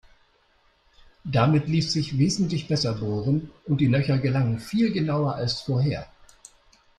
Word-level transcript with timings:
Damit 1.25 1.67
ließ 1.67 1.93
sich 1.93 2.17
wesentlich 2.17 2.67
besser 2.67 2.93
bohren 2.95 3.51
und 3.65 3.81
die 3.81 3.85
Löcher 3.87 4.17
gelangen 4.17 4.57
viel 4.59 4.91
genauer 4.91 5.35
als 5.35 5.61
vorher. 5.61 6.09